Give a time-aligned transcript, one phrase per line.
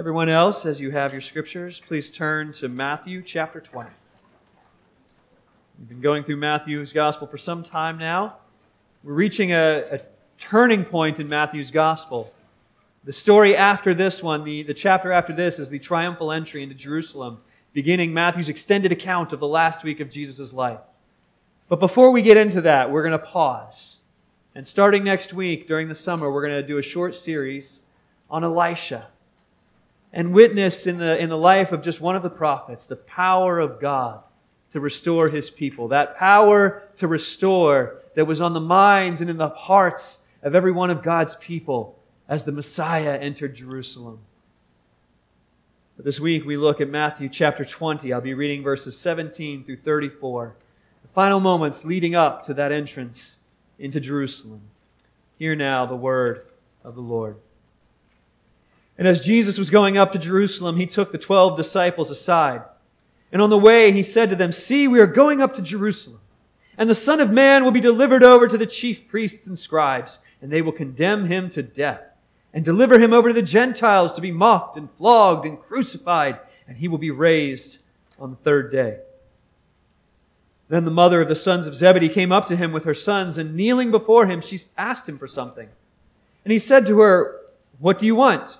[0.00, 3.90] Everyone else, as you have your scriptures, please turn to Matthew chapter 20.
[5.78, 8.36] We've been going through Matthew's gospel for some time now.
[9.04, 10.00] We're reaching a, a
[10.38, 12.32] turning point in Matthew's gospel.
[13.04, 16.74] The story after this one, the, the chapter after this, is the triumphal entry into
[16.74, 17.36] Jerusalem,
[17.74, 20.80] beginning Matthew's extended account of the last week of Jesus' life.
[21.68, 23.98] But before we get into that, we're going to pause.
[24.54, 27.80] And starting next week, during the summer, we're going to do a short series
[28.30, 29.08] on Elisha
[30.12, 33.58] and witness in the, in the life of just one of the prophets the power
[33.58, 34.22] of God
[34.72, 35.88] to restore his people.
[35.88, 40.72] That power to restore that was on the minds and in the hearts of every
[40.72, 44.20] one of God's people as the Messiah entered Jerusalem.
[45.96, 48.12] But this week we look at Matthew chapter 20.
[48.12, 50.54] I'll be reading verses 17 through 34,
[51.02, 53.40] the final moments leading up to that entrance
[53.78, 54.62] into Jerusalem.
[55.38, 56.46] Hear now the word
[56.84, 57.36] of the Lord.
[59.00, 62.60] And as Jesus was going up to Jerusalem, he took the twelve disciples aside.
[63.32, 66.20] And on the way, he said to them, See, we are going up to Jerusalem,
[66.76, 70.20] and the Son of Man will be delivered over to the chief priests and scribes,
[70.42, 72.10] and they will condemn him to death,
[72.52, 76.76] and deliver him over to the Gentiles to be mocked and flogged and crucified, and
[76.76, 77.78] he will be raised
[78.18, 78.98] on the third day.
[80.68, 83.38] Then the mother of the sons of Zebedee came up to him with her sons,
[83.38, 85.70] and kneeling before him, she asked him for something.
[86.44, 87.40] And he said to her,
[87.78, 88.58] What do you want?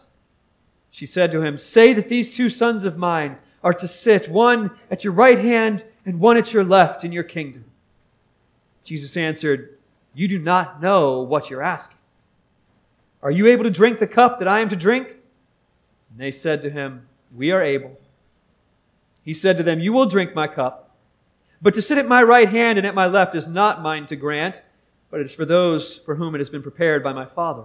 [0.91, 4.71] She said to him, Say that these two sons of mine are to sit, one
[4.91, 7.65] at your right hand and one at your left in your kingdom.
[8.85, 9.79] Jesus answered,
[10.15, 11.99] You do not know what you're asking.
[13.23, 15.09] Are you able to drink the cup that I am to drink?
[16.11, 17.99] And they said to him, We are able.
[19.23, 20.97] He said to them, You will drink my cup,
[21.61, 24.17] but to sit at my right hand and at my left is not mine to
[24.17, 24.63] grant,
[25.11, 27.65] but it is for those for whom it has been prepared by my Father.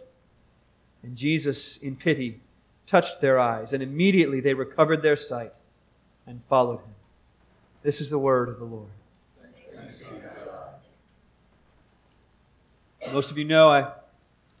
[1.03, 2.39] And Jesus, in pity,
[2.85, 5.53] touched their eyes, and immediately they recovered their sight
[6.27, 6.95] and followed him.
[7.83, 8.89] This is the word of the Lord.
[13.11, 13.91] Most of you know I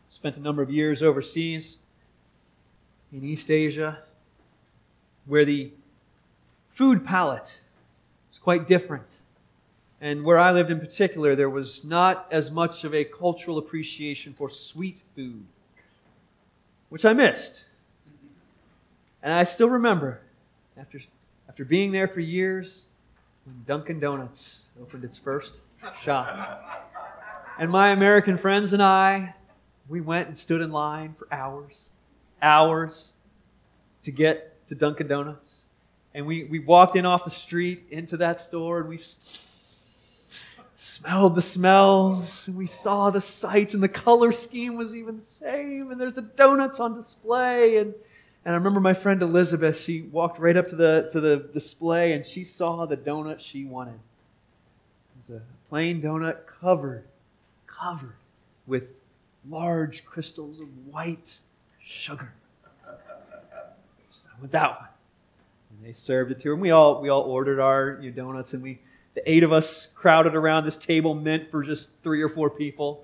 [0.09, 1.77] spent a number of years overseas
[3.13, 3.99] in East Asia,
[5.25, 5.71] where the
[6.73, 7.59] food palette
[8.31, 9.17] is quite different.
[9.99, 14.33] And where I lived in particular, there was not as much of a cultural appreciation
[14.33, 15.45] for sweet food
[16.91, 17.63] which I missed.
[19.23, 20.19] And I still remember,
[20.77, 20.99] after,
[21.47, 22.87] after being there for years,
[23.45, 25.61] when Dunkin' Donuts opened its first
[26.01, 26.61] shop.
[27.57, 29.35] And my American friends and I,
[29.87, 31.91] we went and stood in line for hours,
[32.41, 33.13] hours
[34.03, 35.61] to get to Dunkin' Donuts.
[36.13, 38.99] And we, we walked in off the street into that store and we
[40.81, 45.23] smelled the smells, and we saw the sights, and the color scheme was even the
[45.23, 47.77] same, and there's the donuts on display.
[47.77, 47.93] And,
[48.43, 52.13] and I remember my friend Elizabeth, she walked right up to the, to the display,
[52.13, 53.93] and she saw the donut she wanted.
[53.93, 57.03] It was a plain donut covered,
[57.67, 58.15] covered
[58.65, 58.95] with
[59.47, 61.41] large crystals of white
[61.85, 62.33] sugar.
[62.87, 64.89] I that one.
[65.69, 66.53] And they served it to her.
[66.53, 68.79] And we all, we all ordered our donuts, and we
[69.13, 73.03] the eight of us crowded around this table meant for just three or four people.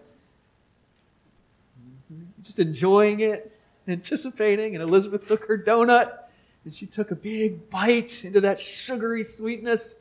[2.43, 3.51] Just enjoying it,
[3.87, 4.75] anticipating.
[4.75, 6.13] And Elizabeth took her donut
[6.63, 9.95] and she took a big bite into that sugary sweetness.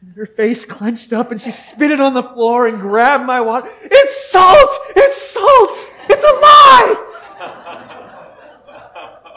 [0.00, 3.40] And her face clenched up and she spit it on the floor and grabbed my
[3.40, 3.68] water.
[3.82, 4.70] It's salt!
[4.94, 5.90] It's salt!
[6.08, 7.02] It's a lie!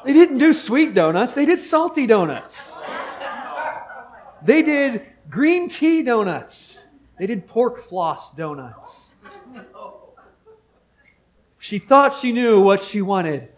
[0.06, 2.76] They didn't do sweet donuts, they did salty donuts.
[4.42, 6.86] They did green tea donuts.
[7.18, 9.14] They did pork floss donuts.
[11.58, 13.50] She thought she knew what she wanted.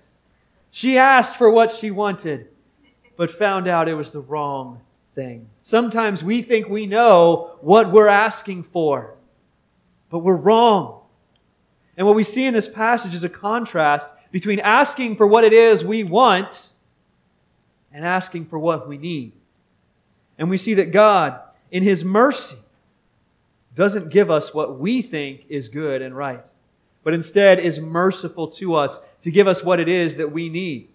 [0.72, 2.48] She asked for what she wanted.
[3.18, 4.82] but found out it was the wrong
[5.14, 5.48] thing.
[5.60, 9.16] Sometimes we think we know what we're asking for,
[10.10, 11.02] but we're wrong.
[11.96, 15.54] And what we see in this passage is a contrast between asking for what it
[15.54, 16.70] is we want
[17.94, 19.34] and asking for what we need.
[20.40, 21.40] And we see that God,
[21.72, 22.58] in His mercy,
[23.76, 26.46] doesn't give us what we think is good and right,
[27.04, 30.90] but instead is merciful to us to give us what it is that we need.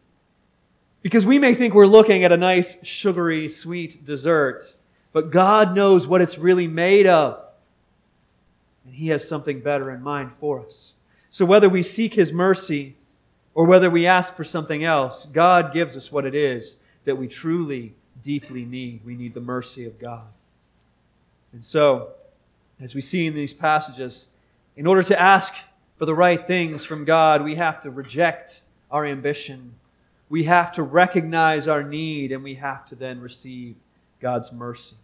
[1.03, 4.75] Because we may think we're looking at a nice, sugary, sweet dessert,
[5.13, 7.41] but God knows what it's really made of.
[8.85, 10.93] And He has something better in mind for us.
[11.31, 12.97] So whether we seek His mercy
[13.55, 17.29] or whether we ask for something else, God gives us what it is that we
[17.29, 19.01] truly, deeply need.
[19.05, 20.27] We need the mercy of God.
[21.53, 22.11] And so,
[22.81, 24.29] as we see in these passages,
[24.77, 25.55] in order to ask
[25.97, 29.75] for the right things from God, we have to reject our ambition.
[30.29, 33.77] We have to recognize our need, and we have to then receive
[34.21, 34.97] God's mercy.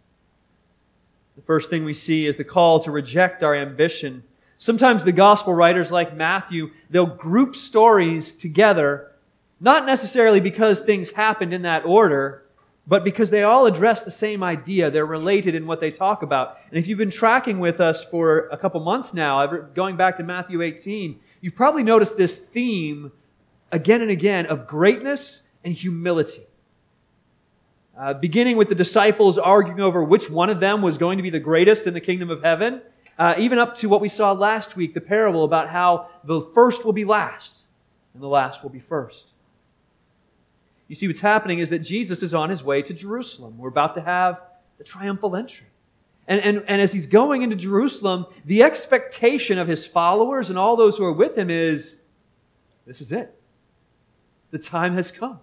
[1.35, 4.23] The first thing we see is the call to reject our ambition.
[4.57, 9.11] Sometimes the gospel writers, like Matthew, they'll group stories together,
[9.59, 12.43] not necessarily because things happened in that order,
[12.85, 14.91] but because they all address the same idea.
[14.91, 16.57] They're related in what they talk about.
[16.69, 20.23] And if you've been tracking with us for a couple months now, going back to
[20.23, 23.11] Matthew 18, you've probably noticed this theme
[23.71, 26.43] again and again of greatness and humility.
[27.97, 31.29] Uh, beginning with the disciples arguing over which one of them was going to be
[31.29, 32.81] the greatest in the kingdom of heaven,
[33.17, 36.83] uh, even up to what we saw last week, the parable about how the first
[36.83, 37.63] will be last
[38.13, 39.32] and the last will be first.
[40.87, 43.57] You see, what's happening is that Jesus is on his way to Jerusalem.
[43.57, 44.41] We're about to have
[44.77, 45.67] the triumphal entry.
[46.27, 50.75] And, and, and as he's going into Jerusalem, the expectation of his followers and all
[50.75, 52.01] those who are with him is
[52.85, 53.33] this is it.
[54.51, 55.39] The time has come.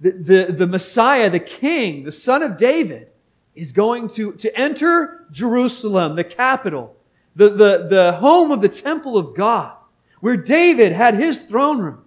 [0.00, 3.08] The, the, the Messiah, the King, the Son of David,
[3.54, 6.96] is going to, to enter Jerusalem, the capital,
[7.34, 9.72] the, the, the home of the temple of God,
[10.20, 12.04] where David had his throne room.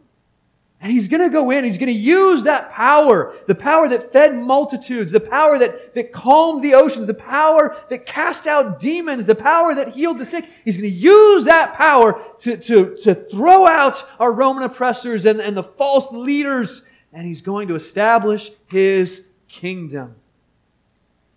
[0.83, 4.11] And he's going to go in, he's going to use that power, the power that
[4.11, 9.25] fed multitudes, the power that, that calmed the oceans, the power that cast out demons,
[9.25, 10.45] the power that healed the sick.
[10.65, 15.39] He's going to use that power to, to, to throw out our Roman oppressors and,
[15.39, 16.81] and the false leaders,
[17.13, 20.15] and he's going to establish his kingdom.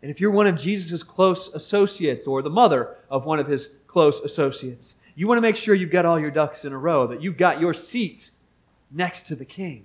[0.03, 3.75] And if you're one of Jesus' close associates or the mother of one of his
[3.87, 7.07] close associates, you want to make sure you've got all your ducks in a row,
[7.07, 8.33] that you've got your seats
[8.91, 9.85] next to the king.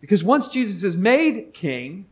[0.00, 2.06] Because once Jesus is made king,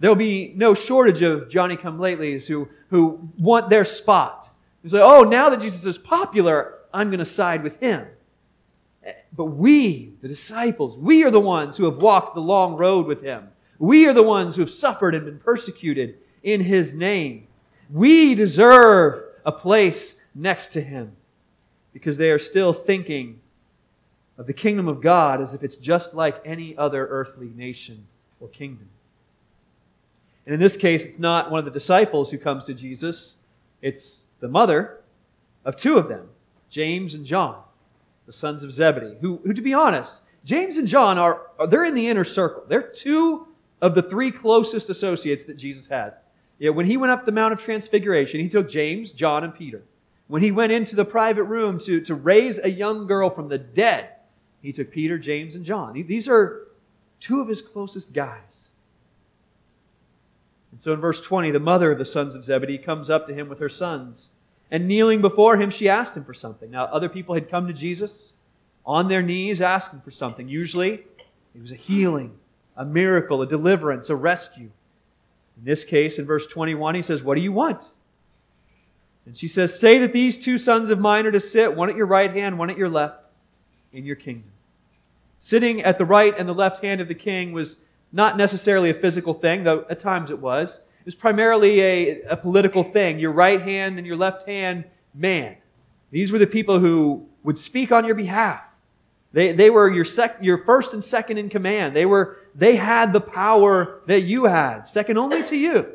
[0.00, 4.48] there'll be no shortage of Johnny come latelys who, who want their spot.
[4.82, 8.06] Who say, oh, now that Jesus is popular, I'm going to side with him.
[9.32, 13.22] But we, the disciples, we are the ones who have walked the long road with
[13.22, 13.48] him.
[13.78, 17.48] We are the ones who have suffered and been persecuted in his name.
[17.90, 21.12] We deserve a place next to him
[21.92, 23.40] because they are still thinking
[24.38, 28.06] of the kingdom of God as if it's just like any other earthly nation
[28.40, 28.88] or kingdom.
[30.44, 33.36] And in this case, it's not one of the disciples who comes to Jesus,
[33.82, 35.00] it's the mother
[35.64, 36.28] of two of them,
[36.70, 37.60] James and John,
[38.26, 41.94] the sons of Zebedee, who, who to be honest, James and John are, they're in
[41.94, 42.62] the inner circle.
[42.68, 43.48] They're two
[43.82, 46.14] of the three closest associates that Jesus has.
[46.58, 49.82] Yeah, when he went up the Mount of Transfiguration, he took James, John, and Peter.
[50.28, 53.58] When he went into the private room to, to raise a young girl from the
[53.58, 54.10] dead,
[54.62, 55.92] he took Peter, James, and John.
[56.06, 56.66] These are
[57.20, 58.68] two of his closest guys.
[60.72, 63.34] And so in verse 20, the mother of the sons of Zebedee comes up to
[63.34, 64.30] him with her sons.
[64.70, 66.70] And kneeling before him, she asked him for something.
[66.70, 68.32] Now, other people had come to Jesus
[68.84, 70.48] on their knees asking for something.
[70.48, 71.04] Usually,
[71.54, 72.36] it was a healing,
[72.76, 74.70] a miracle, a deliverance, a rescue.
[75.56, 77.90] In this case, in verse 21, he says, What do you want?
[79.24, 81.96] And she says, Say that these two sons of mine are to sit, one at
[81.96, 83.25] your right hand, one at your left,
[83.96, 84.50] in your kingdom.
[85.40, 87.76] Sitting at the right and the left hand of the king was
[88.12, 90.76] not necessarily a physical thing, though at times it was.
[91.00, 93.18] It was primarily a, a political thing.
[93.18, 94.84] Your right hand and your left hand,
[95.14, 95.56] man.
[96.10, 98.62] These were the people who would speak on your behalf.
[99.32, 101.94] They, they were your, sec, your first and second in command.
[101.94, 105.86] They, were, they had the power that you had, second only to you.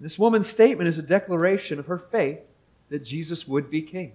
[0.00, 2.40] This woman's statement is a declaration of her faith
[2.88, 4.12] that Jesus would be king.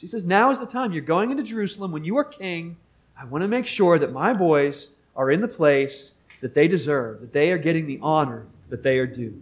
[0.00, 0.92] She says, Now is the time.
[0.92, 1.92] You're going into Jerusalem.
[1.92, 2.78] When you are king,
[3.18, 7.20] I want to make sure that my boys are in the place that they deserve,
[7.20, 9.38] that they are getting the honor that they are due.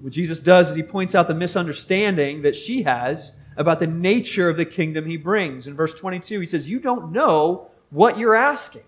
[0.00, 4.48] What Jesus does is he points out the misunderstanding that she has about the nature
[4.48, 5.68] of the kingdom he brings.
[5.68, 8.82] In verse 22, he says, You don't know what you're asking.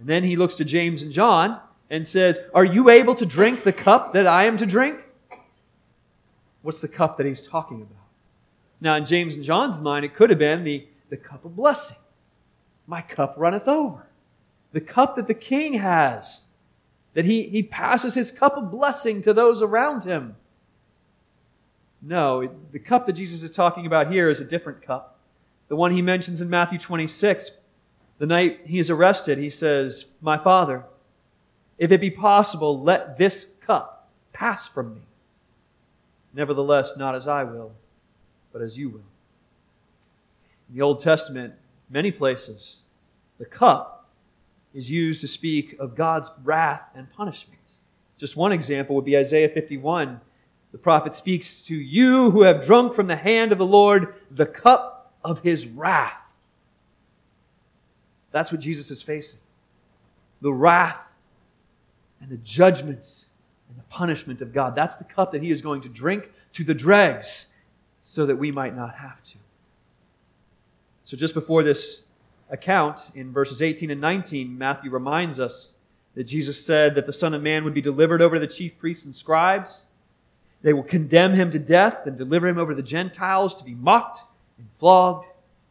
[0.00, 3.62] And then he looks to James and John and says, Are you able to drink
[3.62, 5.04] the cup that I am to drink?
[6.62, 8.03] What's the cup that he's talking about?
[8.84, 11.96] Now, in James and John's mind, it could have been the, the cup of blessing.
[12.86, 14.06] My cup runneth over.
[14.72, 16.44] The cup that the king has,
[17.14, 20.36] that he, he passes his cup of blessing to those around him.
[22.02, 25.16] No, the cup that Jesus is talking about here is a different cup.
[25.68, 27.52] The one he mentions in Matthew 26.
[28.18, 30.84] The night he is arrested, he says, My Father,
[31.78, 35.00] if it be possible, let this cup pass from me.
[36.34, 37.72] Nevertheless, not as I will,
[38.54, 39.04] but as you will.
[40.68, 41.54] In the Old Testament,
[41.90, 42.76] many places,
[43.36, 44.08] the cup
[44.72, 47.60] is used to speak of God's wrath and punishment.
[48.16, 50.20] Just one example would be Isaiah 51.
[50.70, 54.46] The prophet speaks to you who have drunk from the hand of the Lord the
[54.46, 56.32] cup of his wrath.
[58.30, 59.40] That's what Jesus is facing.
[60.40, 61.00] The wrath
[62.20, 63.26] and the judgments
[63.68, 64.76] and the punishment of God.
[64.76, 67.48] That's the cup that he is going to drink to the dregs
[68.06, 69.36] so that we might not have to.
[71.04, 72.04] So, just before this
[72.50, 75.72] account, in verses 18 and 19, Matthew reminds us
[76.14, 78.78] that Jesus said that the Son of Man would be delivered over to the chief
[78.78, 79.86] priests and scribes.
[80.60, 83.74] They will condemn him to death and deliver him over to the Gentiles to be
[83.74, 84.20] mocked
[84.58, 85.26] and flogged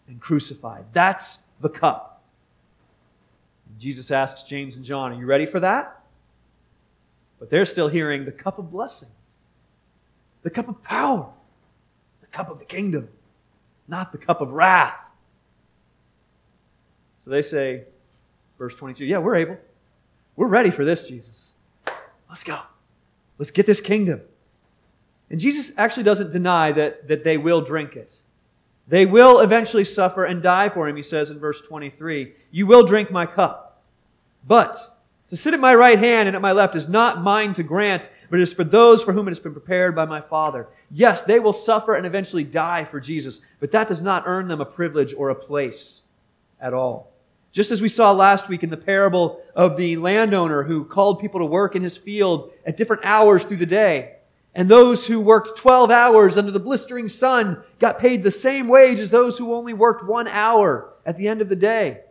[0.07, 0.85] and crucified.
[0.91, 2.23] That's the cup.
[3.69, 6.01] And Jesus asks James and John, Are you ready for that?
[7.39, 9.09] But they're still hearing the cup of blessing,
[10.41, 11.29] the cup of power,
[12.33, 13.07] cup of the kingdom,
[13.87, 15.09] not the cup of wrath.
[17.23, 17.83] So they say,
[18.57, 19.57] verse 22, yeah, we're able.
[20.35, 21.55] We're ready for this, Jesus.
[22.27, 22.59] Let's go.
[23.37, 24.21] Let's get this kingdom.
[25.29, 28.19] And Jesus actually doesn't deny that, that they will drink it.
[28.87, 32.33] They will eventually suffer and die for him, he says in verse 23.
[32.51, 33.83] You will drink my cup.
[34.45, 34.77] But
[35.33, 38.07] to sit at my right hand and at my left is not mine to grant,
[38.29, 40.67] but it is for those for whom it has been prepared by my Father.
[40.91, 44.61] Yes, they will suffer and eventually die for Jesus, but that does not earn them
[44.61, 46.03] a privilege or a place
[46.61, 47.11] at all.
[47.51, 51.39] Just as we saw last week in the parable of the landowner who called people
[51.39, 54.17] to work in his field at different hours through the day.
[54.53, 58.99] And those who worked 12 hours under the blistering sun got paid the same wage
[58.99, 62.01] as those who only worked one hour at the end of the day.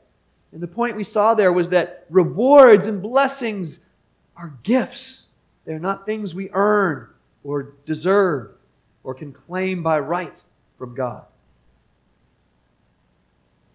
[0.52, 3.80] And the point we saw there was that rewards and blessings
[4.36, 5.28] are gifts.
[5.64, 7.08] They're not things we earn
[7.42, 8.52] or deserve
[9.02, 10.42] or can claim by right
[10.78, 11.24] from God.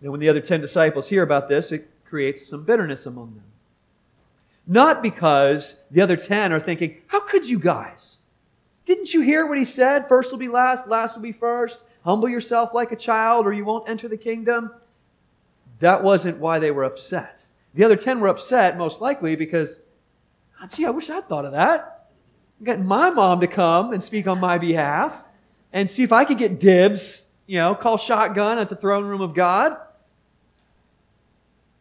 [0.02, 3.44] And when the other 10 disciples hear about this, it creates some bitterness among them.
[4.68, 8.18] Not because the other 10 are thinking, How could you guys?
[8.86, 10.08] Didn't you hear what he said?
[10.08, 11.78] First will be last, last will be first.
[12.04, 14.72] Humble yourself like a child, or you won't enter the kingdom.
[15.80, 17.42] That wasn't why they were upset.
[17.74, 19.82] The other 10 were upset, most likely, because,
[20.70, 22.10] gee, I wish I'd thought of that.
[22.64, 25.24] Getting my mom to come and speak on my behalf
[25.72, 29.22] and see if I could get dibs, you know, call shotgun at the throne room
[29.22, 29.78] of God.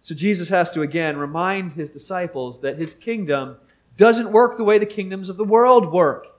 [0.01, 3.57] So Jesus has to again remind his disciples that his kingdom
[3.97, 6.36] doesn't work the way the kingdoms of the world work.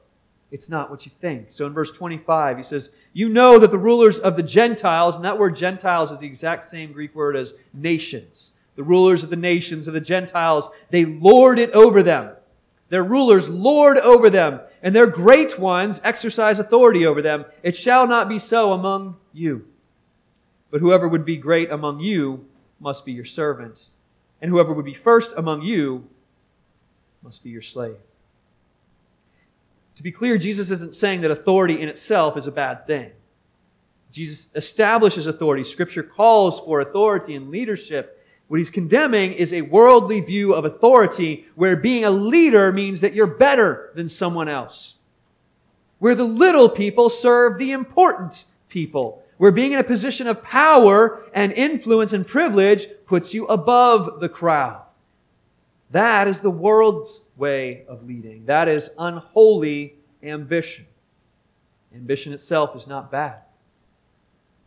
[0.49, 1.47] It's not what you think.
[1.51, 5.25] So in verse 25, he says, You know that the rulers of the Gentiles, and
[5.25, 8.53] that word Gentiles is the exact same Greek word as nations.
[8.75, 12.31] The rulers of the nations of the Gentiles, they lord it over them.
[12.89, 17.45] Their rulers lord over them, and their great ones exercise authority over them.
[17.61, 19.67] It shall not be so among you.
[20.71, 22.45] But whoever would be great among you
[22.79, 23.85] must be your servant,
[24.41, 26.07] and whoever would be first among you
[27.21, 27.97] must be your slave.
[29.97, 33.09] To be clear, Jesus isn't saying that authority in itself is a bad thing.
[34.11, 35.63] Jesus establishes authority.
[35.63, 38.23] Scripture calls for authority and leadership.
[38.47, 43.13] What he's condemning is a worldly view of authority where being a leader means that
[43.13, 44.97] you're better than someone else.
[45.97, 49.23] Where the little people serve the important people.
[49.37, 54.29] Where being in a position of power and influence and privilege puts you above the
[54.29, 54.83] crowd.
[55.91, 58.45] That is the world's way of leading.
[58.45, 60.85] That is unholy ambition.
[61.93, 63.39] Ambition itself is not bad.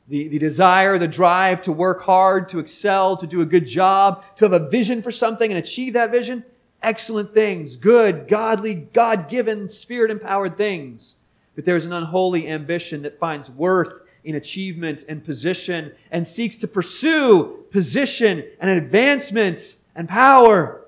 [0.08, 4.24] The, the desire, the drive to work hard, to excel, to do a good job,
[4.36, 6.44] to have a vision for something and achieve that vision,
[6.82, 11.16] excellent things, good, godly, God given, spirit empowered things.
[11.54, 13.92] But there's an unholy ambition that finds worth
[14.24, 20.79] in achievement and position and seeks to pursue position and advancement and power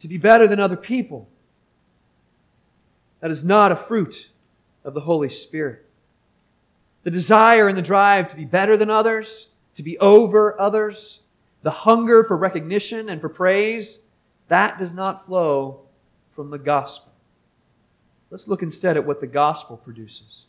[0.00, 1.28] to be better than other people.
[3.20, 4.28] That is not a fruit
[4.84, 5.86] of the Holy Spirit.
[7.02, 11.20] The desire and the drive to be better than others, to be over others,
[11.62, 14.00] the hunger for recognition and for praise,
[14.48, 15.82] that does not flow
[16.34, 17.12] from the gospel.
[18.30, 20.44] Let's look instead at what the gospel produces.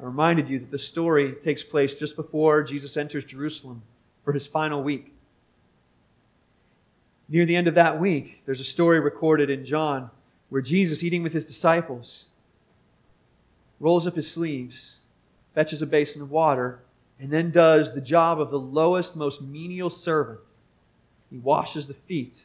[0.00, 3.82] I reminded you that the story takes place just before Jesus enters Jerusalem
[4.24, 5.12] for his final week.
[7.30, 10.10] Near the end of that week, there's a story recorded in John
[10.48, 12.26] where Jesus, eating with his disciples,
[13.78, 14.98] rolls up his sleeves,
[15.54, 16.80] fetches a basin of water,
[17.20, 20.40] and then does the job of the lowest, most menial servant.
[21.30, 22.42] He washes the feet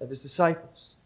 [0.00, 0.96] of his disciples.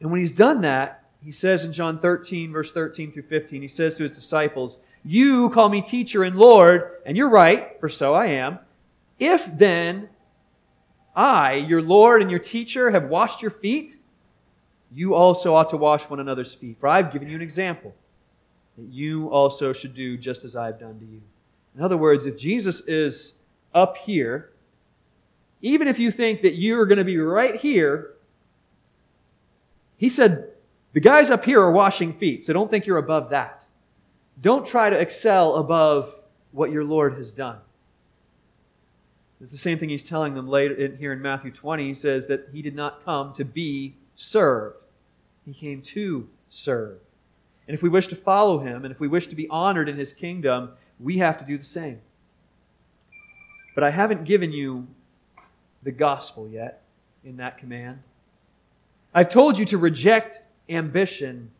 [0.00, 3.68] And when he's done that, he says in John 13, verse 13 through 15, he
[3.68, 8.12] says to his disciples, You call me teacher and Lord, and you're right, for so
[8.12, 8.58] I am.
[9.18, 10.10] If then
[11.14, 13.98] I, your Lord and your teacher, have washed your feet,
[14.92, 16.76] you also ought to wash one another's feet.
[16.78, 17.94] For I've given you an example
[18.76, 21.20] that you also should do just as I've done to you.
[21.76, 23.34] In other words, if Jesus is
[23.72, 24.50] up here,
[25.62, 28.10] even if you think that you're going to be right here,
[29.96, 30.50] he said,
[30.92, 33.64] the guys up here are washing feet, so don't think you're above that.
[34.40, 36.14] Don't try to excel above
[36.52, 37.58] what your Lord has done.
[39.40, 41.88] It's the same thing he's telling them later in, here in Matthew 20.
[41.88, 44.76] He says that he did not come to be served,
[45.44, 46.98] he came to serve.
[47.66, 49.96] And if we wish to follow him, and if we wish to be honored in
[49.96, 52.00] his kingdom, we have to do the same.
[53.74, 54.86] But I haven't given you
[55.82, 56.82] the gospel yet
[57.24, 58.00] in that command.
[59.12, 61.50] I've told you to reject ambition,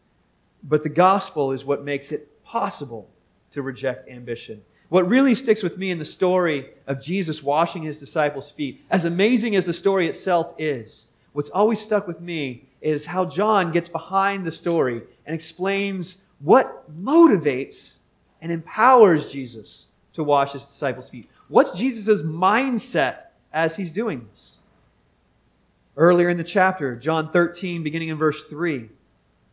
[0.63, 3.09] but the gospel is what makes it possible
[3.53, 4.63] to reject ambition.
[4.89, 9.05] What really sticks with me in the story of Jesus washing his disciples' feet, as
[9.05, 13.89] amazing as the story itself is, what's always stuck with me is how John gets
[13.89, 17.99] behind the story and explains what motivates
[18.43, 21.29] and empowers Jesus to wash his disciples' feet.
[21.49, 24.59] What's Jesus' mindset as he's doing this?
[25.97, 28.91] Earlier in the chapter, John 13, beginning in verse 3,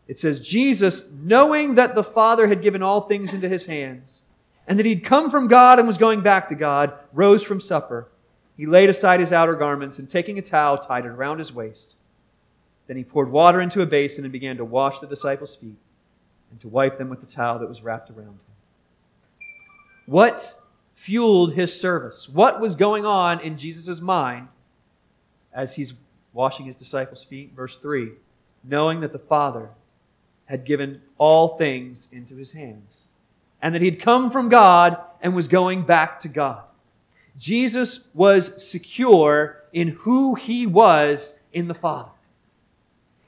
[0.08, 4.24] it says, Jesus, knowing that the Father had given all things into his hands,
[4.72, 8.08] and that he'd come from God and was going back to God, rose from supper.
[8.56, 11.96] He laid aside his outer garments, and taking a towel, tied it around his waist.
[12.88, 15.76] Then he poured water into a basin and began to wash the disciples' feet
[16.52, 18.40] and to wipe them with the towel that was wrapped around him.
[20.06, 20.58] What
[20.96, 22.30] fueled his service?
[22.30, 24.48] What was going on in Jesus' mind
[25.52, 25.96] as he's
[26.32, 27.52] washing his disciples' feet?
[27.54, 28.12] Verse 3
[28.64, 29.72] knowing that the Father
[30.46, 33.08] had given all things into his hands,
[33.62, 36.64] and that he'd come from God and was going back to God.
[37.38, 42.12] Jesus was secure in who he was in the Father.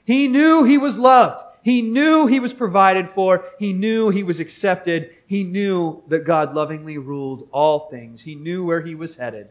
[0.04, 1.44] He knew he was loved.
[1.62, 3.46] He knew he was provided for.
[3.58, 5.14] He knew he was accepted.
[5.26, 8.22] He knew that God lovingly ruled all things.
[8.22, 9.48] He knew where he was headed.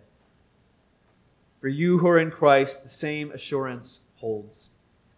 [1.60, 4.70] For you who are in Christ, the same assurance holds.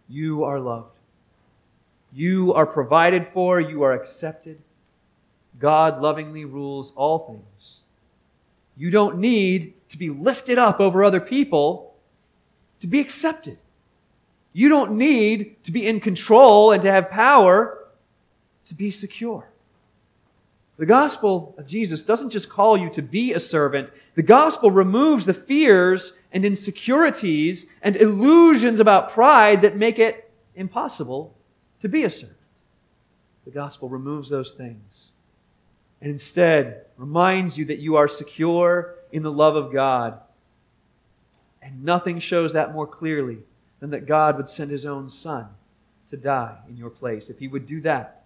[0.08, 0.96] You are loved.
[2.12, 3.60] You are provided for.
[3.60, 4.62] You are accepted.
[5.58, 7.80] God lovingly rules all things.
[8.76, 11.94] You don't need to be lifted up over other people
[12.80, 13.58] to be accepted.
[14.52, 17.86] You don't need to be in control and to have power
[18.66, 19.48] to be secure.
[20.78, 23.90] The gospel of Jesus doesn't just call you to be a servant.
[24.14, 31.34] The gospel removes the fears and insecurities and illusions about pride that make it impossible
[31.80, 32.36] to be a servant.
[33.46, 35.12] The gospel removes those things
[36.00, 40.20] and instead reminds you that you are secure in the love of God.
[41.62, 43.38] And nothing shows that more clearly
[43.80, 45.48] than that God would send his own son
[46.10, 47.28] to die in your place.
[47.28, 48.24] If he would do that,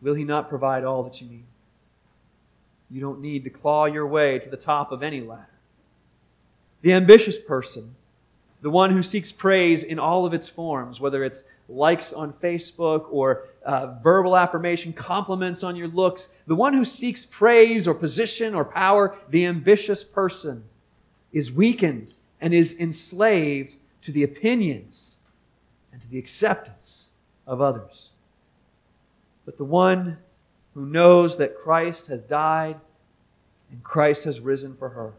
[0.00, 1.44] will he not provide all that you need?
[2.90, 5.46] You don't need to claw your way to the top of any ladder.
[6.80, 7.96] The ambitious person,
[8.62, 13.06] the one who seeks praise in all of its forms, whether it's likes on Facebook
[13.10, 18.54] or uh, verbal affirmation, compliments on your looks, the one who seeks praise or position
[18.54, 20.64] or power, the ambitious person
[21.32, 25.18] is weakened and is enslaved to the opinions
[25.92, 27.10] and to the acceptance
[27.46, 28.10] of others.
[29.44, 30.18] But the one
[30.74, 32.80] who knows that Christ has died
[33.70, 35.12] and Christ has risen for her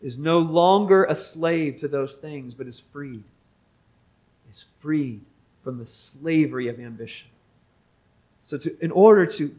[0.00, 3.24] is no longer a slave to those things, but is freed.
[4.50, 5.24] Is freed
[5.62, 7.28] from the slavery of ambition.
[8.42, 9.54] So, to, in order to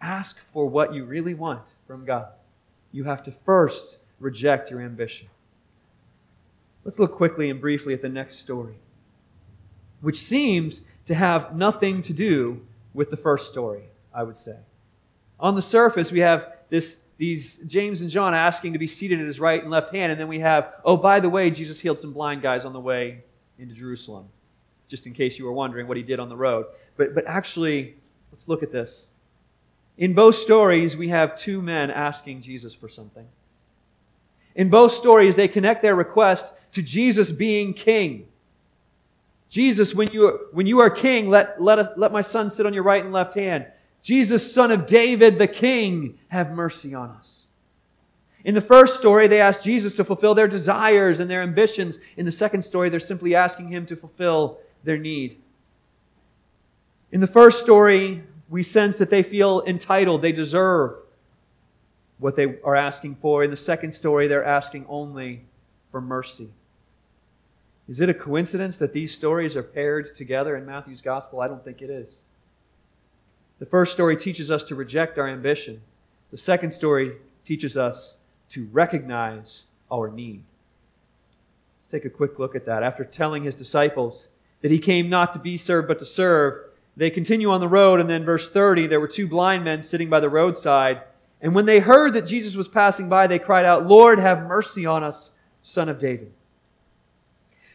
[0.00, 2.28] ask for what you really want from God,
[2.92, 5.28] you have to first reject your ambition.
[6.84, 8.76] Let's look quickly and briefly at the next story,
[10.00, 13.84] which seems to have nothing to do with the first story,
[14.14, 14.56] I would say.
[15.38, 19.26] On the surface, we have this, these James and John asking to be seated at
[19.26, 20.12] his right and left hand.
[20.12, 22.80] And then we have, oh, by the way, Jesus healed some blind guys on the
[22.80, 23.24] way
[23.58, 24.28] into Jerusalem,
[24.90, 26.66] just in case you were wondering what he did on the road.
[26.96, 27.94] But, but actually,
[28.32, 29.08] let's look at this.
[29.96, 33.26] In both stories, we have two men asking Jesus for something.
[34.54, 38.26] In both stories, they connect their request to Jesus being king.
[39.48, 42.74] Jesus, when you, are, when you are king, let, let, let my son sit on
[42.74, 43.66] your right and left hand.
[44.02, 47.46] Jesus, son of David, the king, have mercy on us.
[48.44, 51.98] In the first story, they ask Jesus to fulfill their desires and their ambitions.
[52.16, 55.38] In the second story, they're simply asking him to fulfill their need.
[57.12, 60.96] In the first story, we sense that they feel entitled, they deserve
[62.18, 63.42] what they are asking for.
[63.42, 65.42] In the second story, they're asking only
[65.90, 66.50] for mercy.
[67.88, 71.40] Is it a coincidence that these stories are paired together in Matthew's gospel?
[71.40, 72.22] I don't think it is.
[73.58, 75.80] The first story teaches us to reject our ambition.
[76.30, 78.18] The second story teaches us
[78.50, 80.42] to recognize our need.
[81.78, 82.82] Let's take a quick look at that.
[82.82, 84.28] After telling his disciples
[84.62, 88.00] that he came not to be served but to serve, they continue on the road,
[88.00, 91.02] and then verse 30 there were two blind men sitting by the roadside.
[91.40, 94.84] And when they heard that Jesus was passing by, they cried out, Lord, have mercy
[94.84, 95.30] on us,
[95.62, 96.32] son of David.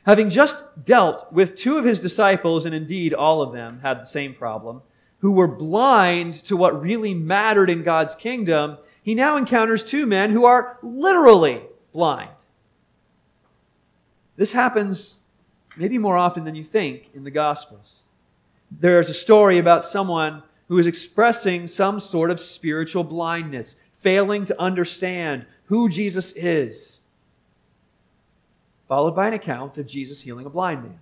[0.06, 4.06] Having just dealt with two of his disciples, and indeed all of them had the
[4.06, 4.84] same problem,
[5.20, 10.32] who were blind to what really mattered in God's kingdom, he now encounters two men
[10.32, 12.30] who are literally blind.
[14.36, 15.22] This happens
[15.78, 18.04] maybe more often than you think in the Gospels.
[18.72, 24.60] There's a story about someone who is expressing some sort of spiritual blindness, failing to
[24.60, 27.02] understand who Jesus is,
[28.88, 31.00] followed by an account of Jesus healing a blind man.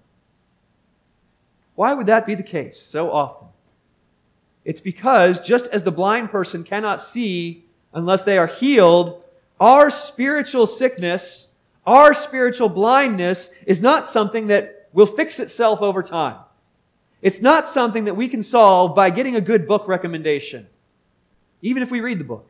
[1.75, 3.47] Why would that be the case so often?
[4.63, 9.21] It's because just as the blind person cannot see unless they are healed,
[9.59, 11.49] our spiritual sickness,
[11.85, 16.37] our spiritual blindness is not something that will fix itself over time.
[17.21, 20.67] It's not something that we can solve by getting a good book recommendation,
[21.61, 22.49] even if we read the book.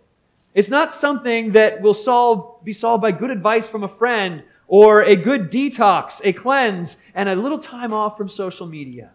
[0.53, 5.03] It's not something that will solve, be solved by good advice from a friend or
[5.03, 9.11] a good detox, a cleanse, and a little time off from social media.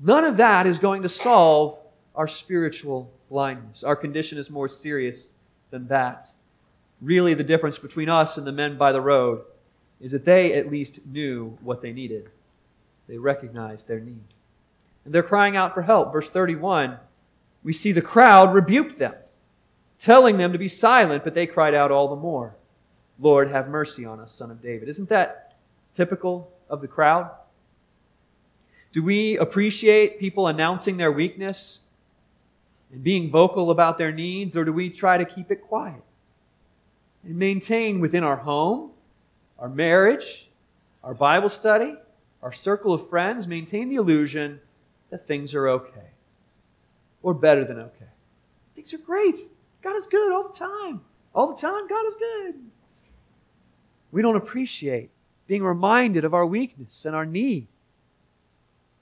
[0.00, 1.78] None of that is going to solve
[2.14, 3.82] our spiritual blindness.
[3.82, 5.34] Our condition is more serious
[5.70, 6.26] than that.
[7.04, 9.42] Really, the difference between us and the men by the road
[10.00, 12.30] is that they at least knew what they needed.
[13.06, 14.24] They recognized their need.
[15.04, 16.14] And they're crying out for help.
[16.14, 16.96] Verse 31,
[17.62, 19.12] we see the crowd rebuke them,
[19.98, 22.56] telling them to be silent, but they cried out all the more,
[23.20, 24.88] Lord, have mercy on us, son of David.
[24.88, 25.58] Isn't that
[25.92, 27.30] typical of the crowd?
[28.94, 31.80] Do we appreciate people announcing their weakness
[32.90, 36.02] and being vocal about their needs, or do we try to keep it quiet
[37.24, 38.90] and maintain within our home,
[39.58, 40.48] our marriage,
[41.02, 41.94] our Bible study,
[42.42, 44.60] our circle of friends, maintain the illusion
[45.10, 46.10] that things are okay
[47.22, 48.10] or better than okay?
[48.74, 49.38] Things are great.
[49.82, 51.00] God is good all the time.
[51.34, 52.54] All the time, God is good.
[54.12, 55.10] We don't appreciate
[55.46, 57.66] being reminded of our weakness and our need.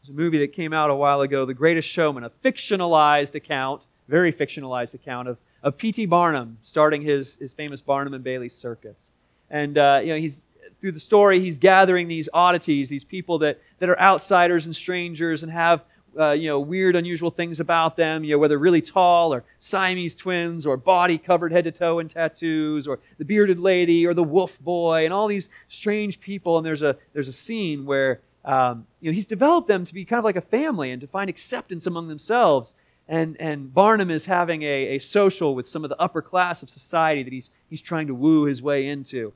[0.00, 3.82] There's a movie that came out a while ago, The Greatest Showman, a fictionalized account,
[4.08, 6.06] very fictionalized account of, of P.T.
[6.06, 9.14] Barnum starting his, his famous Barnum and Bailey circus.
[9.50, 10.46] And, uh, you know, he's,
[10.80, 15.42] through the story, he's gathering these oddities, these people that, that are outsiders and strangers
[15.42, 15.84] and have,
[16.18, 20.16] uh, you know, weird, unusual things about them, you know, whether really tall or Siamese
[20.16, 24.22] twins or body covered head to toe in tattoos or the bearded lady or the
[24.22, 26.56] wolf boy and all these strange people.
[26.56, 30.04] And there's a, there's a scene where um, you know, he's developed them to be
[30.04, 32.74] kind of like a family and to find acceptance among themselves.
[33.12, 36.70] And, and Barnum is having a, a social with some of the upper class of
[36.70, 39.34] society that he's, he's trying to woo his way into.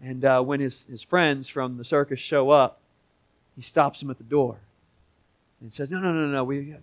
[0.00, 2.78] And uh, when his, his friends from the circus show up,
[3.56, 4.58] he stops them at the door
[5.60, 6.76] and says, No, no, no, no, we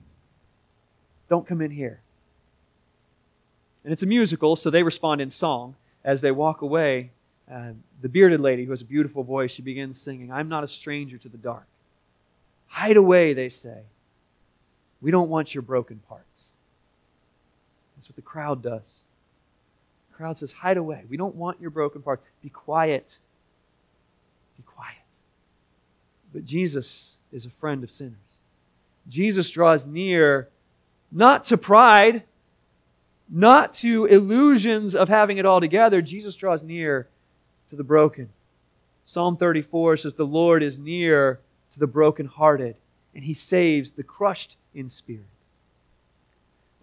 [1.29, 2.01] don't come in here.
[3.85, 7.11] And it's a musical, so they respond in song as they walk away
[7.49, 7.69] uh,
[8.01, 11.17] the bearded lady, who has a beautiful voice, she begins singing, I'm not a stranger
[11.19, 11.67] to the dark.
[12.67, 13.83] Hide away, they say.
[15.01, 16.57] We don't want your broken parts.
[17.95, 18.99] That's what the crowd does.
[20.09, 21.03] The crowd says, Hide away.
[21.09, 22.23] We don't want your broken parts.
[22.41, 23.19] Be quiet.
[24.57, 24.95] Be quiet.
[26.33, 28.15] But Jesus is a friend of sinners.
[29.07, 30.49] Jesus draws near
[31.11, 32.23] not to pride,
[33.29, 36.01] not to illusions of having it all together.
[36.01, 37.07] Jesus draws near
[37.69, 38.29] to the broken.
[39.03, 41.39] Psalm 34 says, The Lord is near
[41.73, 42.75] to the brokenhearted,
[43.15, 45.25] and he saves the crushed in spirit.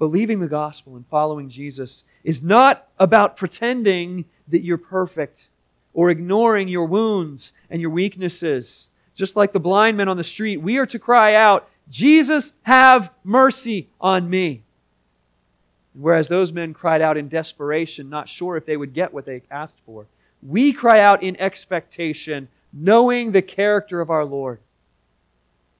[0.02, 5.48] believing the gospel and following Jesus is not about pretending that you're perfect
[5.94, 8.88] or ignoring your wounds and your weaknesses.
[9.14, 13.12] Just like the blind men on the street, we are to cry out, Jesus, have
[13.22, 14.64] mercy on me.
[15.94, 19.42] Whereas those men cried out in desperation, not sure if they would get what they
[19.52, 20.06] asked for,
[20.42, 24.58] we cry out in expectation, knowing the character of our Lord,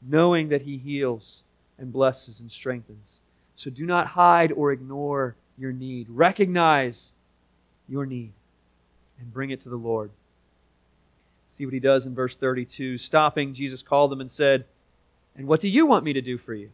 [0.07, 1.43] knowing that He heals
[1.79, 3.21] and blesses and strengthens.
[3.57, 6.09] So do not hide or ignore your need.
[6.09, 7.13] Recognize
[7.89, 8.33] your need
[9.19, 10.11] and bring it to the Lord.
[11.49, 12.99] See what he does in verse 32.
[12.99, 14.65] Stopping, Jesus called them and said,
[15.37, 16.71] And what do you want me to do for you?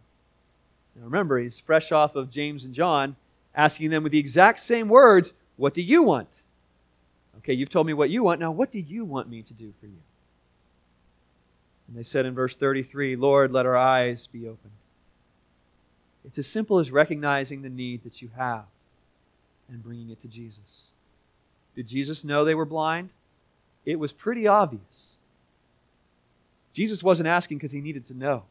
[0.94, 3.16] Now remember, he's fresh off of James and John,
[3.54, 6.28] asking them with the exact same words, What do you want?
[7.38, 8.40] Okay, you've told me what you want.
[8.40, 10.00] Now, what do you want me to do for you?
[11.88, 14.72] And they said in verse 33, Lord, let our eyes be opened.
[16.24, 18.66] It's as simple as recognizing the need that you have
[19.68, 20.90] and bringing it to Jesus.
[21.74, 23.08] Did Jesus know they were blind?
[23.86, 25.16] It was pretty obvious.
[26.74, 28.42] Jesus wasn't asking because he needed to know.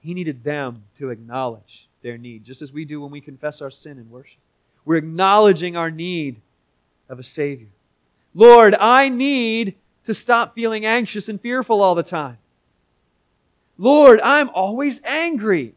[0.00, 3.70] He needed them to acknowledge their need, just as we do when we confess our
[3.70, 4.38] sin in worship.
[4.84, 6.40] We're acknowledging our need
[7.08, 7.68] of a Savior.
[8.34, 9.74] Lord, I need
[10.06, 12.38] to stop feeling anxious and fearful all the time.
[13.78, 15.74] Lord, I'm always angry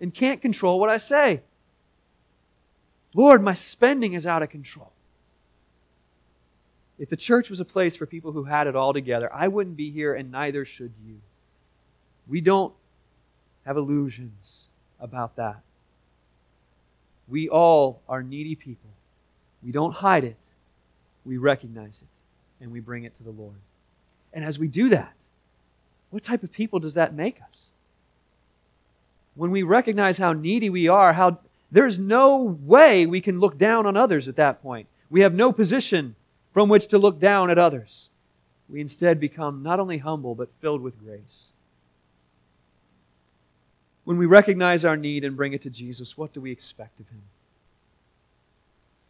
[0.00, 1.42] and can't control what I say.
[3.14, 4.92] Lord, my spending is out of control.
[6.98, 9.76] If the church was a place for people who had it all together, I wouldn't
[9.76, 11.20] be here and neither should you.
[12.28, 12.74] We don't
[13.64, 14.68] have illusions
[15.00, 15.60] about that.
[17.26, 18.90] We all are needy people.
[19.62, 20.36] We don't hide it,
[21.24, 23.56] we recognize it, and we bring it to the Lord.
[24.32, 25.12] And as we do that,
[26.10, 27.70] what type of people does that make us?
[29.34, 31.38] When we recognize how needy we are, how
[31.70, 34.88] there's no way we can look down on others at that point.
[35.08, 36.16] We have no position
[36.52, 38.08] from which to look down at others.
[38.68, 41.52] We instead become not only humble, but filled with grace.
[44.04, 47.08] When we recognize our need and bring it to Jesus, what do we expect of
[47.08, 47.22] Him?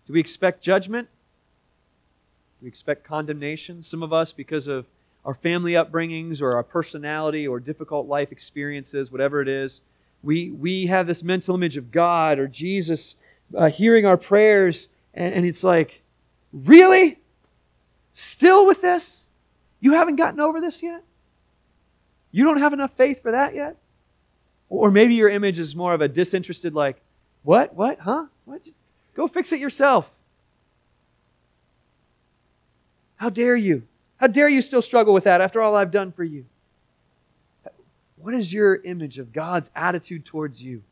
[0.07, 1.09] Do we expect judgment?
[2.59, 3.81] Do we expect condemnation?
[3.81, 4.87] Some of us, because of
[5.25, 9.83] our family upbringings or our personality or difficult life experiences, whatever it is,
[10.23, 13.17] we, we have this mental image of God or Jesus
[13.57, 16.03] uh, hearing our prayers, and, and it's like,
[16.53, 17.19] really?
[18.13, 19.29] Still with this?
[19.81, 21.03] You haven't gotten over this yet?
[22.33, 23.77] You don't have enough faith for that yet?
[24.69, 27.01] Or maybe your image is more of a disinterested, like,
[27.43, 27.75] what?
[27.75, 28.01] What?
[28.01, 28.27] Huh?
[28.45, 28.63] What?
[29.15, 30.11] Go fix it yourself.
[33.17, 33.83] How dare you?
[34.21, 36.45] How dare you still struggle with that after all I've done for you?
[38.17, 40.83] What is your image of God's attitude towards you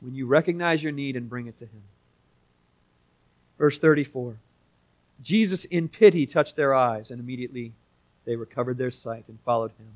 [0.00, 1.82] when you recognize your need and bring it to Him?
[3.58, 4.36] Verse 34
[5.22, 7.72] Jesus, in pity, touched their eyes, and immediately
[8.26, 9.92] they recovered their sight and followed Him.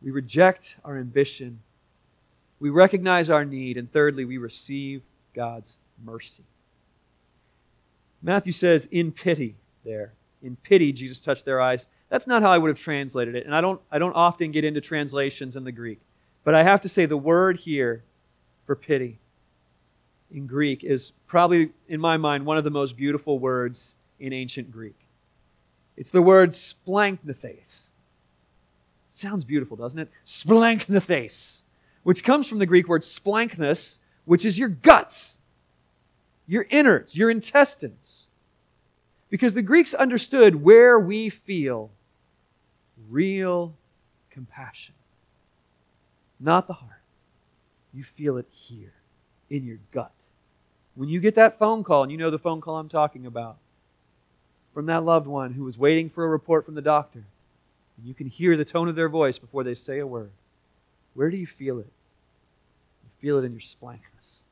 [0.00, 1.60] We reject our ambition,
[2.60, 5.02] we recognize our need, and thirdly, we receive
[5.34, 6.44] God's mercy.
[8.22, 10.12] Matthew says, in pity, there.
[10.42, 11.86] In pity, Jesus touched their eyes.
[12.08, 13.44] That's not how I would have translated it.
[13.44, 16.00] And I don't, I don't often get into translations in the Greek.
[16.44, 18.02] But I have to say, the word here
[18.66, 19.18] for pity
[20.32, 24.70] in Greek is probably, in my mind, one of the most beautiful words in ancient
[24.70, 24.96] Greek.
[25.96, 27.90] It's the word splankthes.
[29.10, 30.08] Sounds beautiful, doesn't it?
[30.24, 31.62] Splankthes,
[32.04, 35.40] which comes from the Greek word splanknus, which is your guts,
[36.46, 38.19] your innards, your intestines.
[39.30, 41.90] Because the Greeks understood where we feel
[43.08, 43.74] real
[44.30, 44.94] compassion.
[46.38, 47.00] Not the heart.
[47.94, 48.92] You feel it here,
[49.48, 50.12] in your gut.
[50.94, 53.56] When you get that phone call, and you know the phone call I'm talking about,
[54.74, 57.24] from that loved one who was waiting for a report from the doctor,
[57.96, 60.30] and you can hear the tone of their voice before they say a word,
[61.14, 61.88] where do you feel it?
[63.02, 64.44] You feel it in your splankness.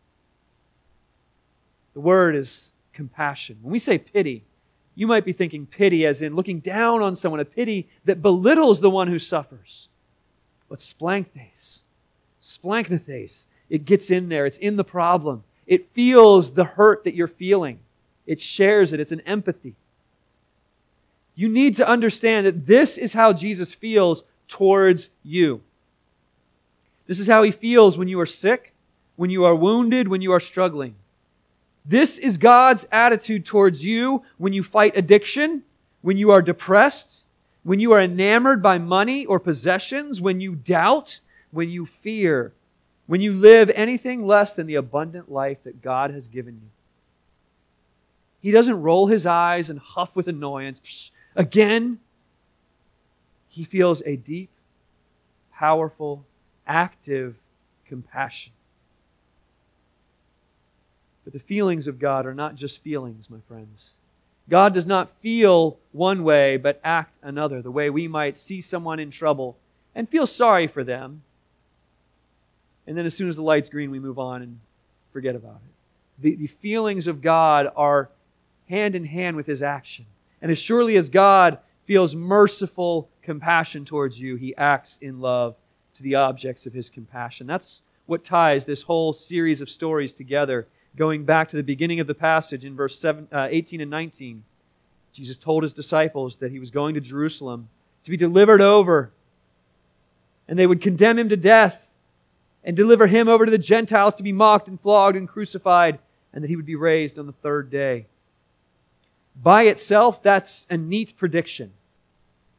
[1.94, 3.58] The word is compassion.
[3.62, 4.44] When we say pity,
[4.98, 8.80] you might be thinking pity as in looking down on someone, a pity that belittles
[8.80, 9.86] the one who suffers.
[10.68, 11.82] But splanknes,
[12.42, 14.44] splanknethes, it gets in there.
[14.44, 15.44] It's in the problem.
[15.68, 17.78] It feels the hurt that you're feeling.
[18.26, 18.98] It shares it.
[18.98, 19.76] It's an empathy.
[21.36, 25.60] You need to understand that this is how Jesus feels towards you.
[27.06, 28.72] This is how he feels when you are sick,
[29.14, 30.96] when you are wounded, when you are struggling.
[31.88, 35.62] This is God's attitude towards you when you fight addiction,
[36.02, 37.24] when you are depressed,
[37.62, 41.20] when you are enamored by money or possessions, when you doubt,
[41.50, 42.52] when you fear.
[43.08, 46.68] when you live anything less than the abundant life that God has given you.
[48.40, 50.78] He doesn't roll his eyes and huff with annoyance.
[50.80, 52.00] Psh, again,
[53.48, 54.50] he feels a deep,
[55.54, 56.26] powerful,
[56.66, 57.36] active
[57.86, 58.52] compassion.
[61.28, 63.90] But the feelings of God are not just feelings, my friends.
[64.48, 68.98] God does not feel one way but act another, the way we might see someone
[68.98, 69.58] in trouble
[69.94, 71.20] and feel sorry for them.
[72.86, 74.58] And then as soon as the light's green, we move on and
[75.12, 76.22] forget about it.
[76.22, 78.08] The, the feelings of God are
[78.70, 80.06] hand in hand with his action.
[80.40, 85.56] And as surely as God feels merciful compassion towards you, he acts in love
[85.96, 87.46] to the objects of his compassion.
[87.46, 92.06] That's what ties this whole series of stories together going back to the beginning of
[92.06, 94.44] the passage in verse 7, uh, 18 and 19,
[95.12, 97.68] Jesus told his disciples that he was going to Jerusalem
[98.04, 99.10] to be delivered over,
[100.46, 101.90] and they would condemn him to death
[102.64, 105.98] and deliver him over to the Gentiles to be mocked and flogged and crucified,
[106.32, 108.06] and that he would be raised on the third day.
[109.40, 111.72] By itself, that's a neat prediction.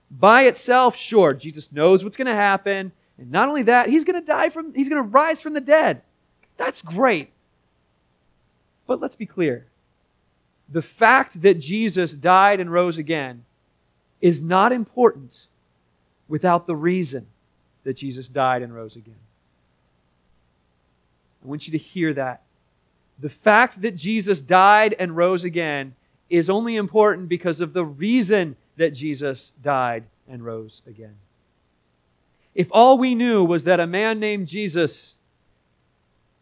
[0.10, 2.92] By itself, sure, Jesus knows what's going to happen.
[3.18, 5.62] And not only that, he's going to die from, he's going to rise from the
[5.62, 6.02] dead.
[6.58, 7.32] That's great.
[8.90, 9.68] But let's be clear.
[10.68, 13.46] The fact that Jesus died and rose again
[14.20, 15.46] is not important
[16.28, 17.28] without the reason
[17.84, 19.20] that Jesus died and rose again.
[21.46, 22.42] I want you to hear that.
[23.20, 25.94] The fact that Jesus died and rose again
[26.28, 31.18] is only important because of the reason that Jesus died and rose again.
[32.56, 35.16] If all we knew was that a man named Jesus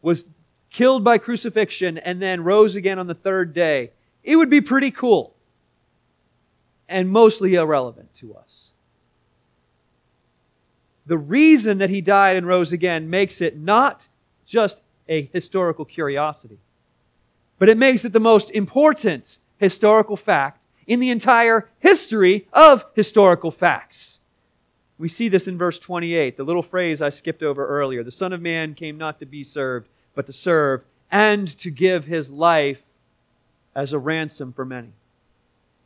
[0.01, 0.25] was
[0.69, 3.91] killed by crucifixion, and then rose again on the third day,
[4.23, 5.33] it would be pretty cool
[6.89, 8.71] and mostly irrelevant to us.
[11.05, 14.07] The reason that he died and rose again makes it not
[14.45, 16.59] just a historical curiosity,
[17.59, 23.51] but it makes it the most important historical fact in the entire history of historical
[23.51, 24.19] facts.
[24.97, 28.03] We see this in verse 28, the little phrase I skipped over earlier.
[28.03, 32.05] The Son of Man came not to be served, but to serve and to give
[32.05, 32.81] his life
[33.75, 34.89] as a ransom for many.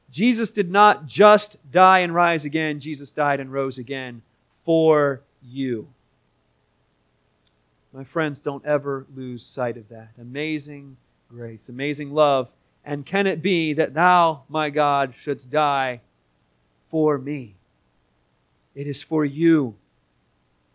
[0.09, 4.21] Jesus did not just die and rise again, Jesus died and rose again
[4.63, 5.89] for you.
[7.91, 10.11] My friends, don't ever lose sight of that.
[10.19, 10.95] Amazing
[11.29, 12.47] grace, amazing love.
[12.85, 15.99] And can it be that thou, my God, shouldst die
[16.89, 17.55] for me?
[18.75, 19.75] It is for you.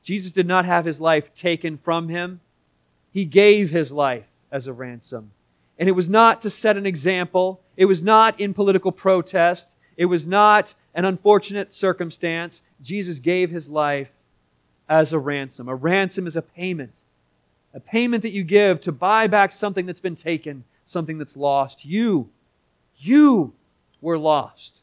[0.02, 2.40] Jesus did not have his life taken from him.
[3.16, 5.30] He gave his life as a ransom.
[5.78, 7.62] And it was not to set an example.
[7.74, 9.74] It was not in political protest.
[9.96, 12.60] It was not an unfortunate circumstance.
[12.82, 14.10] Jesus gave his life
[14.86, 15.66] as a ransom.
[15.66, 16.92] A ransom is a payment.
[17.72, 21.86] A payment that you give to buy back something that's been taken, something that's lost.
[21.86, 22.28] You,
[22.98, 23.54] you
[24.02, 24.74] were lost.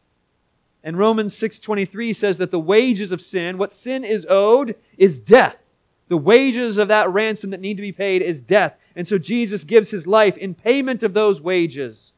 [0.83, 5.62] And Romans 6:23 says that the wages of sin, what sin is owed, is death.
[6.09, 8.75] The wages of that ransom that need to be paid is death.
[8.95, 12.13] And so Jesus gives his life in payment of those wages.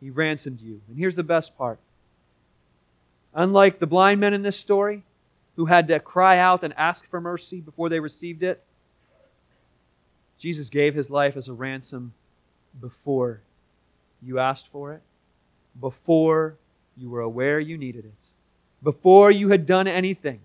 [0.00, 0.80] He ransomed you.
[0.88, 1.78] And here's the best part.
[3.34, 5.04] Unlike the blind men in this story,
[5.56, 8.62] who had to cry out and ask for mercy before they received it,
[10.38, 12.12] Jesus gave his life as a ransom
[12.78, 13.40] before
[14.22, 15.02] you asked for it,
[15.80, 16.56] before
[16.96, 18.12] you were aware you needed it,
[18.82, 20.40] before you had done anything.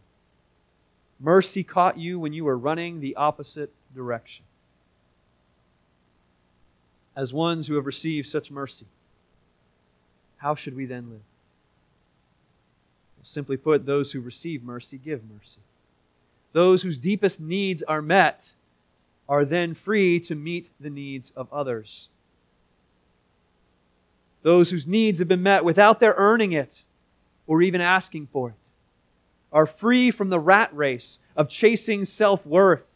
[1.21, 4.43] Mercy caught you when you were running the opposite direction.
[7.15, 8.87] As ones who have received such mercy,
[10.37, 11.21] how should we then live?
[13.23, 15.59] Simply put, those who receive mercy give mercy.
[16.53, 18.55] Those whose deepest needs are met
[19.29, 22.09] are then free to meet the needs of others.
[24.41, 26.83] Those whose needs have been met without their earning it
[27.45, 28.55] or even asking for it
[29.51, 32.87] are free from the rat race of chasing self worth,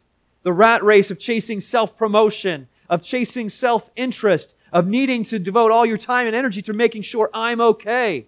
[0.43, 5.71] the rat race of chasing self promotion, of chasing self interest, of needing to devote
[5.71, 8.25] all your time and energy to making sure I'm okay.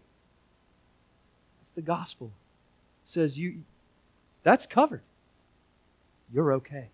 [1.62, 2.32] It's the gospel.
[3.04, 3.64] It says you
[4.44, 5.02] that's covered.
[6.34, 6.88] You're okay.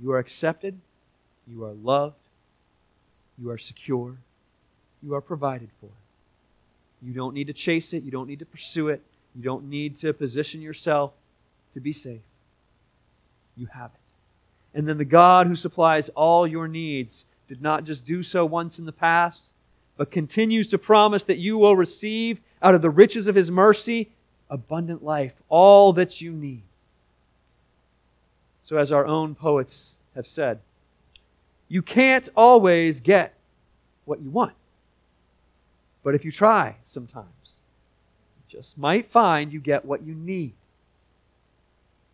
[0.00, 0.78] You are accepted.
[1.46, 2.16] You are loved.
[3.38, 4.16] You are secure.
[5.02, 5.90] You are provided for.
[7.02, 8.02] You don't need to chase it.
[8.02, 9.02] You don't need to pursue it.
[9.34, 11.12] You don't need to position yourself
[11.74, 12.20] to be safe.
[13.56, 14.00] You have it.
[14.78, 18.78] And then the God who supplies all your needs did not just do so once
[18.78, 19.50] in the past,
[19.96, 24.10] but continues to promise that you will receive out of the riches of his mercy
[24.48, 26.62] abundant life, all that you need.
[28.60, 30.60] So, as our own poets have said,
[31.68, 33.34] you can't always get
[34.04, 34.52] what you want.
[36.02, 37.26] But if you try sometimes,
[38.52, 40.52] just might find you get what you need.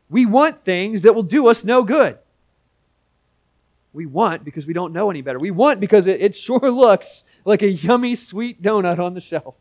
[0.08, 2.16] We want things that will do us no good.
[3.92, 5.40] We want because we don't know any better.
[5.40, 9.56] We want because it, it sure looks like a yummy sweet donut on the shelf.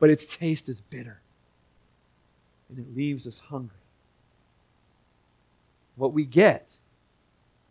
[0.00, 1.20] But its taste is bitter
[2.70, 3.76] and it leaves us hungry.
[5.96, 6.70] What we get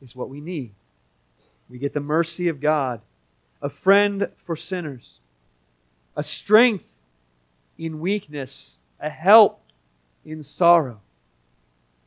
[0.02, 0.72] is what we need.
[1.68, 3.02] We get the mercy of God,
[3.62, 5.18] a friend for sinners,
[6.16, 6.93] a strength
[7.78, 9.62] in weakness, a help
[10.26, 11.02] in sorrow.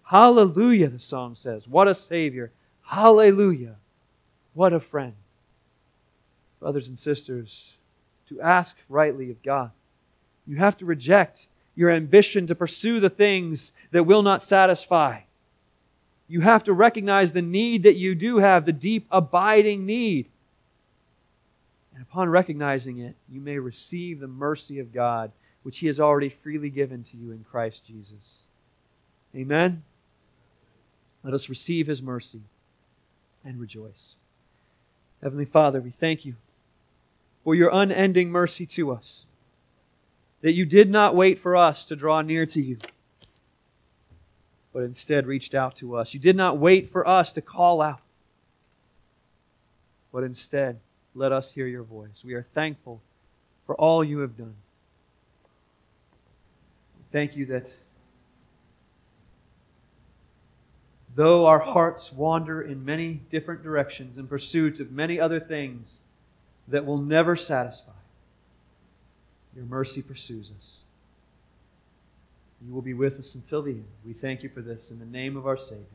[0.05, 1.67] Hallelujah, the song says.
[1.67, 2.53] What a Savior.
[2.83, 3.77] Hallelujah.
[4.55, 5.15] What a friend.
[6.61, 7.77] Brothers and sisters,
[8.29, 9.73] to ask rightly of God,
[10.47, 15.21] you have to reject your ambition to pursue the things that will not satisfy.
[16.29, 20.27] You have to recognize the need that you do have, the deep, abiding need.
[21.95, 25.33] And upon recognizing it, you may receive the mercy of God,
[25.67, 28.45] which He has already freely given to you in Christ Jesus.
[29.35, 29.83] Amen.
[31.25, 32.43] Let us receive His mercy
[33.45, 34.15] and rejoice.
[35.21, 36.37] Heavenly Father, we thank you
[37.43, 39.25] for your unending mercy to us,
[40.41, 42.79] that you did not wait for us to draw near to you,
[44.73, 46.15] but instead reached out to us.
[46.15, 48.03] You did not wait for us to call out,
[50.13, 50.79] but instead
[51.13, 52.23] let us hear your voice.
[52.25, 53.01] We are thankful
[53.67, 54.55] for all you have done.
[57.17, 57.73] Thank you that
[61.15, 66.03] though our hearts wander in many different directions in pursuit of many other things
[66.69, 67.93] that will never satisfy,
[69.55, 70.77] your mercy pursues us.
[72.61, 73.87] You will be with us until the end.
[74.05, 75.87] We thank you for this in the name of our Savior.